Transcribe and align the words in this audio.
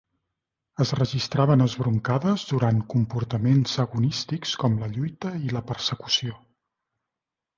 Es 0.83 0.91
registraven 0.99 1.63
esbroncades 1.65 2.45
durant 2.53 2.79
comportaments 2.95 3.77
agonístics 3.85 4.53
com 4.63 4.81
la 4.85 4.89
lluita 4.95 5.35
i 5.49 5.55
la 5.59 5.65
persecució. 5.73 6.41